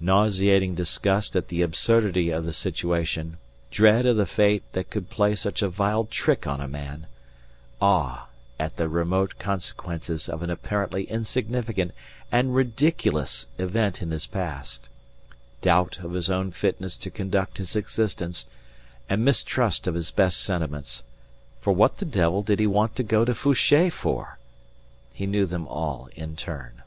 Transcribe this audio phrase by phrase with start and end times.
[0.00, 3.36] Nauseating disgust at the absurdity of the situation,
[3.70, 7.06] dread of the fate that could play such a vile trick on a man,
[7.82, 8.28] awe
[8.58, 11.92] at the remote consequences of an apparently insignificant
[12.32, 14.88] and ridiculous event in his past,
[15.60, 18.46] doubt of his own fitness to conduct his existence
[19.10, 21.02] and mistrust of his best sentiments
[21.60, 24.38] for what the devil did he want to go to Fouché for?
[25.12, 26.82] he knew them all in turn.